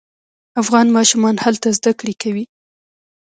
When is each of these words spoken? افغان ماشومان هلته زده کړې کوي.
افغان 0.61 0.87
ماشومان 0.97 1.35
هلته 1.45 1.67
زده 1.77 1.91
کړې 1.99 2.13
کوي. 2.21 2.45